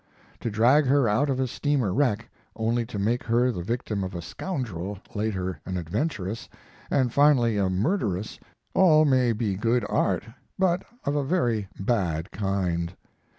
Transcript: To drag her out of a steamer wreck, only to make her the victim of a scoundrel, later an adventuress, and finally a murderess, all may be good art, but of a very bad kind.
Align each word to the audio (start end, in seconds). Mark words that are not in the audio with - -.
To 0.39 0.49
drag 0.49 0.87
her 0.87 1.07
out 1.07 1.29
of 1.29 1.39
a 1.39 1.45
steamer 1.45 1.93
wreck, 1.93 2.27
only 2.55 2.87
to 2.87 2.97
make 2.97 3.21
her 3.25 3.51
the 3.51 3.61
victim 3.61 4.03
of 4.03 4.15
a 4.15 4.21
scoundrel, 4.23 4.97
later 5.13 5.59
an 5.63 5.77
adventuress, 5.77 6.49
and 6.89 7.13
finally 7.13 7.55
a 7.57 7.69
murderess, 7.69 8.39
all 8.73 9.05
may 9.05 9.31
be 9.31 9.53
good 9.53 9.85
art, 9.87 10.23
but 10.57 10.81
of 11.05 11.13
a 11.15 11.23
very 11.23 11.67
bad 11.79 12.31
kind. 12.31 12.95